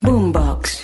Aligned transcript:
Boombox. 0.00 0.82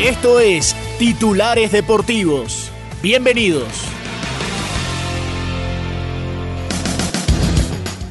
Esto 0.00 0.40
es 0.40 0.74
Titulares 0.98 1.70
Deportivos. 1.70 2.70
Bienvenidos. 3.02 3.68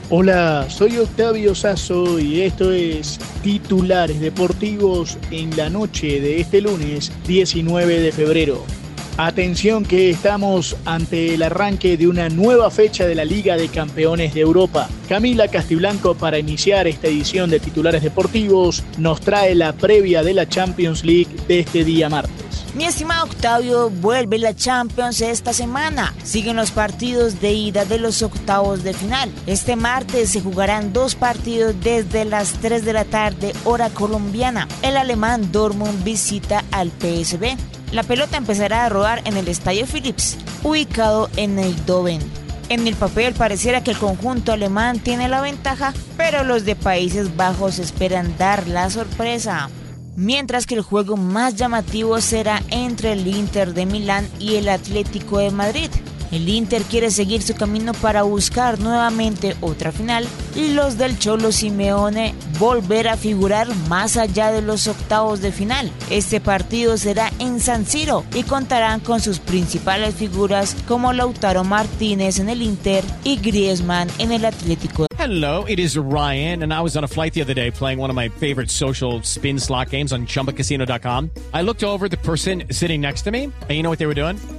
Hola, 0.09 0.67
soy 0.69 0.99
Octavio 0.99 1.55
Sazo 1.55 2.19
y 2.19 2.41
esto 2.41 2.71
es 2.71 3.19
Titulares 3.41 4.19
Deportivos 4.19 5.17
en 5.31 5.57
la 5.57 5.69
noche 5.69 6.21
de 6.21 6.39
este 6.39 6.61
lunes 6.61 7.11
19 7.25 7.99
de 7.99 8.11
febrero. 8.11 8.76
Atención 9.19 9.83
que 9.83 10.11
estamos 10.11 10.77
ante 10.85 11.33
el 11.33 11.41
arranque 11.41 11.97
de 11.97 12.07
una 12.07 12.29
nueva 12.29 12.69
fecha 12.69 13.07
de 13.07 13.15
la 13.15 13.25
Liga 13.25 13.57
de 13.57 13.67
Campeones 13.67 14.35
de 14.35 14.41
Europa. 14.41 14.87
Camila 15.09 15.47
Castiblanco 15.47 16.13
para 16.13 16.37
iniciar 16.37 16.85
esta 16.85 17.07
edición 17.07 17.49
de 17.49 17.59
titulares 17.59 18.03
deportivos 18.03 18.83
nos 18.99 19.19
trae 19.19 19.55
la 19.55 19.73
previa 19.73 20.21
de 20.21 20.35
la 20.35 20.47
Champions 20.47 21.03
League 21.03 21.35
de 21.47 21.61
este 21.61 21.83
día 21.83 22.09
martes. 22.09 22.45
Mi 22.75 22.85
estimado 22.85 23.25
Octavio, 23.25 23.89
vuelve 23.89 24.37
la 24.37 24.55
Champions 24.55 25.19
esta 25.21 25.51
semana. 25.51 26.13
Siguen 26.23 26.57
los 26.57 26.69
partidos 26.69 27.41
de 27.41 27.53
ida 27.53 27.85
de 27.85 27.97
los 27.97 28.21
octavos 28.21 28.83
de 28.83 28.93
final. 28.93 29.31
Este 29.47 29.75
martes 29.75 30.29
se 30.29 30.41
jugarán 30.41 30.93
dos 30.93 31.15
partidos 31.15 31.73
desde 31.81 32.23
las 32.23 32.53
3 32.61 32.85
de 32.85 32.93
la 32.93 33.03
tarde, 33.03 33.53
hora 33.63 33.89
colombiana. 33.89 34.67
El 34.83 34.95
alemán 34.95 35.51
Dortmund 35.51 36.03
visita 36.03 36.63
al 36.69 36.91
PSB. 36.91 37.57
La 37.91 38.03
pelota 38.03 38.35
empezará 38.35 38.85
a 38.85 38.89
rodar 38.89 39.21
en 39.23 39.37
el 39.37 39.47
Estadio 39.47 39.85
Philips, 39.85 40.37
ubicado 40.63 41.29
en 41.37 41.57
el 41.57 41.85
Doven. 41.85 42.19
En 42.67 42.85
el 42.85 42.95
papel 42.95 43.33
pareciera 43.33 43.81
que 43.81 43.91
el 43.91 43.97
conjunto 43.97 44.51
alemán 44.51 44.99
tiene 44.99 45.29
la 45.29 45.39
ventaja, 45.39 45.93
pero 46.17 46.43
los 46.43 46.65
de 46.65 46.75
Países 46.75 47.37
Bajos 47.37 47.79
esperan 47.79 48.37
dar 48.37 48.67
la 48.67 48.89
sorpresa. 48.89 49.69
Mientras 50.17 50.65
que 50.65 50.75
el 50.75 50.81
juego 50.81 51.15
más 51.15 51.55
llamativo 51.55 52.19
será 52.19 52.61
entre 52.71 53.13
el 53.13 53.25
Inter 53.25 53.73
de 53.73 53.85
Milán 53.85 54.27
y 54.37 54.55
el 54.55 54.67
Atlético 54.67 55.37
de 55.37 55.51
Madrid. 55.51 55.89
El 56.31 56.49
Inter 56.49 56.83
quiere 56.83 57.11
seguir 57.11 57.41
su 57.41 57.55
camino 57.55 57.93
para 57.93 58.23
buscar 58.23 58.79
nuevamente 58.79 59.55
otra 59.61 59.91
final 59.91 60.27
y 60.55 60.73
los 60.73 60.97
del 60.97 61.17
Cholo 61.19 61.51
Simeone 61.51 62.33
volver 62.59 63.07
a 63.07 63.17
figurar 63.17 63.67
más 63.87 64.17
allá 64.17 64.51
de 64.51 64.61
los 64.61 64.87
octavos 64.87 65.41
de 65.41 65.51
final. 65.51 65.91
Este 66.09 66.39
partido 66.39 66.97
será 66.97 67.31
en 67.39 67.59
San 67.59 67.85
Siro 67.85 68.23
y 68.33 68.43
contarán 68.43 68.99
con 68.99 69.21
sus 69.21 69.39
principales 69.39 70.15
figuras 70.15 70.75
como 70.87 71.13
Lautaro 71.13 71.63
Martínez 71.63 72.39
en 72.39 72.49
el 72.49 72.61
Inter 72.61 73.03
y 73.23 73.37
Griezmann 73.37 74.09
en 74.19 74.31
el 74.31 74.45
Atlético. 74.45 75.07
Hello, 75.17 75.65
it 75.67 75.79
is 75.79 75.97
Ryan, 75.97 76.63
and 76.63 76.71
I 76.71 76.81
was 76.81 76.95
on 76.95 77.03
a 77.03 77.07
flight 77.07 77.33
the 77.33 77.41
other 77.41 77.55
day 77.55 77.71
playing 77.71 77.99
one 77.99 78.09
of 78.09 78.15
my 78.15 78.29
favorite 78.29 78.69
social 78.69 79.21
spin 79.23 79.59
slot 79.59 79.89
games 79.89 80.13
on 80.13 80.25
chumbacasino.com. 80.25 81.31
I 81.53 81.63
looked 81.63 81.83
over 81.83 82.07
the 82.07 82.17
person 82.17 82.63
sitting 82.71 83.01
next 83.01 83.23
to 83.23 83.31
me, 83.31 83.45
and 83.45 83.71
you 83.71 83.81
know 83.81 83.89
what 83.89 83.99
they 83.99 84.05
were 84.05 84.13
doing? 84.13 84.37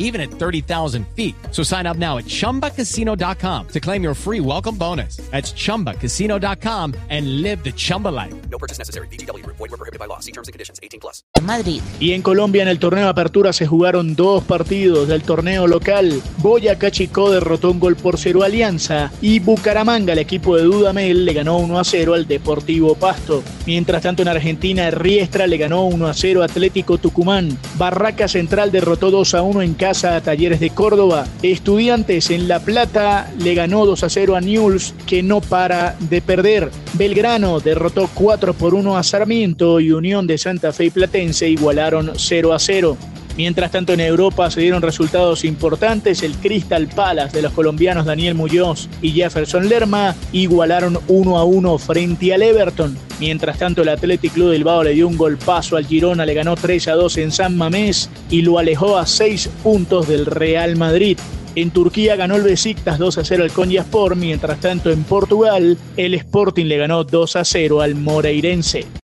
even 0.00 0.20
at 0.20 0.30
30,000 0.32 1.06
feet. 1.14 1.36
So 1.52 1.62
sign 1.62 1.86
up 1.86 1.96
now 1.96 2.18
at 2.18 2.24
chumbacasino.com 2.24 3.68
to 3.68 3.80
claim 3.80 4.02
your 4.02 4.14
free 4.14 4.40
welcome 4.40 4.76
bonus. 4.76 5.18
That's 5.30 5.52
chumbacasino.com 5.52 6.94
and 7.08 7.42
live 7.42 7.62
the 7.62 7.70
Chumba 7.72 8.08
life. 8.08 8.34
No 8.50 8.58
purchase 8.58 8.78
necessary. 8.78 9.06
BGW. 9.08 9.46
Void 9.46 9.60
were 9.60 9.68
prohibited 9.76 10.00
by 10.00 10.06
law. 10.06 10.18
See 10.18 10.32
terms 10.32 10.48
and 10.48 10.52
conditions. 10.52 10.80
18 10.82 10.98
plus. 10.98 11.22
Madrid. 11.42 11.80
Y 12.00 12.12
en 12.12 12.22
Colombia 12.22 12.62
en 12.62 12.68
el 12.68 12.78
torneo 12.78 13.04
de 13.04 13.10
apertura 13.10 13.52
se 13.52 13.66
jugaron 13.66 14.16
dos 14.16 14.42
partidos 14.42 15.06
del 15.06 15.22
torneo 15.22 15.66
local. 15.66 16.20
Boyacá 16.38 16.90
Chico 16.90 17.30
derrotó 17.30 17.70
un 17.70 17.78
gol 17.78 17.96
por 17.96 18.18
cero 18.18 18.42
a 18.42 18.46
Alianza 18.46 19.12
y 19.20 19.38
Bucaramanga, 19.38 20.14
el 20.14 20.18
equipo 20.18 20.56
de 20.56 20.64
Dudamel, 20.64 21.24
le 21.24 21.32
ganó 21.32 21.58
1 21.58 21.78
a 21.78 21.84
0 21.84 22.14
al 22.14 22.26
Deportivo 22.26 22.94
Pasto. 22.94 23.42
Mientras 23.66 24.02
tanto 24.02 24.22
en 24.22 24.28
Argentina, 24.28 24.90
Riestra 24.90 25.46
le 25.46 25.58
ganó 25.58 25.84
1 25.84 26.06
a 26.06 26.14
0 26.14 26.42
a 26.42 26.46
Atlético 26.46 26.98
Tucumán. 26.98 27.56
Barraca 27.76 28.28
Central 28.28 28.72
derrotó 28.72 29.10
2 29.10 29.34
a 29.34 29.42
1 29.42 29.62
en 29.62 29.74
casa 29.74 29.89
a 29.90 30.20
Talleres 30.20 30.60
de 30.60 30.70
Córdoba. 30.70 31.26
Estudiantes 31.42 32.30
en 32.30 32.46
La 32.46 32.60
Plata 32.60 33.28
le 33.42 33.54
ganó 33.54 33.84
2 33.86 34.04
a 34.04 34.08
0 34.08 34.36
a 34.36 34.40
Newell's, 34.40 34.94
que 35.04 35.22
no 35.22 35.40
para 35.40 35.96
de 35.98 36.22
perder. 36.22 36.70
Belgrano 36.94 37.58
derrotó 37.58 38.08
4 38.14 38.54
por 38.54 38.74
1 38.74 38.96
a 38.96 39.02
Sarmiento 39.02 39.80
y 39.80 39.90
Unión 39.90 40.28
de 40.28 40.38
Santa 40.38 40.72
Fe 40.72 40.86
y 40.86 40.90
Platense 40.90 41.48
igualaron 41.48 42.12
0 42.16 42.52
a 42.52 42.58
0. 42.60 42.96
Mientras 43.36 43.70
tanto 43.70 43.92
en 43.92 44.00
Europa 44.00 44.50
se 44.50 44.60
dieron 44.60 44.82
resultados 44.82 45.44
importantes, 45.44 46.22
el 46.22 46.34
Crystal 46.34 46.88
Palace 46.88 47.36
de 47.36 47.42
los 47.42 47.52
colombianos 47.52 48.06
Daniel 48.06 48.34
Muñoz 48.34 48.88
y 49.00 49.12
Jefferson 49.12 49.68
Lerma 49.68 50.14
igualaron 50.32 50.98
1 51.08 51.38
a 51.38 51.44
1 51.44 51.78
frente 51.78 52.34
al 52.34 52.42
Everton. 52.42 52.96
Mientras 53.18 53.58
tanto 53.58 53.82
el 53.82 53.88
Athletic 53.88 54.32
Club 54.32 54.48
del 54.48 54.58
Bilbao 54.60 54.82
le 54.82 54.92
dio 54.92 55.08
un 55.08 55.16
golpazo 55.16 55.76
al 55.76 55.86
Girona, 55.86 56.26
le 56.26 56.34
ganó 56.34 56.54
3 56.56 56.88
a 56.88 56.92
2 56.92 57.18
en 57.18 57.32
San 57.32 57.56
Mamés 57.56 58.10
y 58.30 58.42
lo 58.42 58.58
alejó 58.58 58.98
a 58.98 59.06
6 59.06 59.48
puntos 59.62 60.08
del 60.08 60.26
Real 60.26 60.76
Madrid. 60.76 61.18
En 61.56 61.70
Turquía 61.70 62.16
ganó 62.16 62.36
el 62.36 62.42
Besiktas 62.42 62.98
2 62.98 63.18
a 63.18 63.24
0 63.24 63.44
al 63.44 63.52
Konyaspor, 63.52 64.16
mientras 64.16 64.60
tanto 64.60 64.90
en 64.90 65.02
Portugal 65.02 65.76
el 65.96 66.14
Sporting 66.14 66.66
le 66.66 66.78
ganó 66.78 67.04
2 67.04 67.36
a 67.36 67.44
0 67.44 67.80
al 67.80 67.94
Moreirense. 67.94 68.99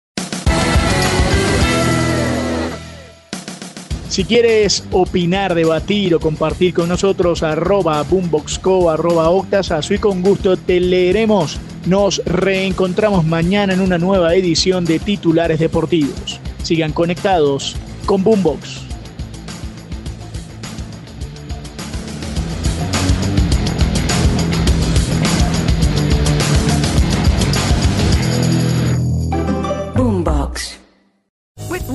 Si 4.17 4.25
quieres 4.25 4.83
opinar, 4.93 5.55
debatir 5.55 6.15
o 6.15 6.21
compartir 6.21 6.73
con 6.73 6.89
nosotros, 6.89 7.43
arroba 7.43 8.03
boomboxco, 8.03 8.89
arroba 8.89 9.29
octasazo 9.29 9.93
y 9.93 9.99
con 9.99 10.23
gusto 10.23 10.57
te 10.57 10.81
leeremos. 10.81 11.61
Nos 11.85 12.23
reencontramos 12.25 13.27
mañana 13.27 13.75
en 13.75 13.83
una 13.83 13.99
nueva 13.99 14.35
edición 14.35 14.87
de 14.87 15.01
Titulares 15.01 15.59
Deportivos. 15.59 16.41
Sigan 16.63 16.93
conectados 16.93 17.77
con. 18.07 18.25
Boombox. 18.25 18.86